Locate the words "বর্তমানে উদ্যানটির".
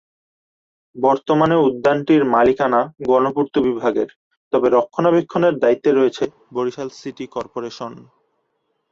0.95-2.23